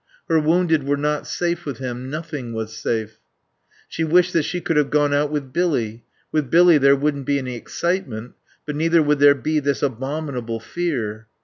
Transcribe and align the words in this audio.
Her 0.27 0.39
wounded 0.39 0.81
were 0.83 0.97
not 0.97 1.27
safe 1.27 1.63
with 1.63 1.77
him. 1.77 2.09
Nothing 2.09 2.53
was 2.53 2.75
safe. 2.75 3.19
She 3.87 4.03
wished 4.03 4.33
that 4.33 4.41
she 4.45 4.59
could 4.59 4.75
have 4.75 4.89
gone 4.89 5.13
out 5.13 5.29
with 5.29 5.53
Billy; 5.53 6.05
with 6.31 6.49
Billy 6.49 6.79
there 6.79 6.95
wouldn't 6.95 7.27
be 7.27 7.37
any 7.37 7.55
excitement, 7.55 8.33
but 8.65 8.75
neither 8.75 9.03
would 9.03 9.19
there 9.19 9.35
be 9.35 9.59
this 9.59 9.83
abominable 9.83 10.59
fear. 10.59 11.27